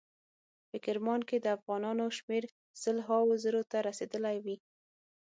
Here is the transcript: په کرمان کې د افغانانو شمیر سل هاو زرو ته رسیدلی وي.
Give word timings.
په 0.69 0.77
کرمان 0.85 1.21
کې 1.29 1.37
د 1.39 1.47
افغانانو 1.57 2.05
شمیر 2.17 2.43
سل 2.81 2.97
هاو 3.07 3.25
زرو 3.43 3.61
ته 3.71 3.77
رسیدلی 3.89 4.37
وي. 4.45 4.57